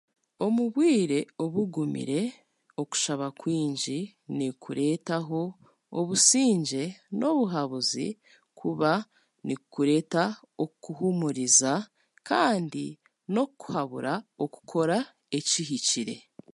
[0.45, 2.21] Omu bwire obugumire,
[2.81, 3.97] okushaba kwingi
[4.37, 5.41] nikureetaho
[5.99, 6.83] obusingye
[7.17, 8.07] n'obuhabuzi
[8.59, 8.91] kuba
[9.47, 10.23] nikureeta
[10.63, 11.73] okukuhuumuriza
[12.29, 12.85] kandi
[13.31, 14.97] n'okukuhabura okukora
[15.37, 16.15] ekihikire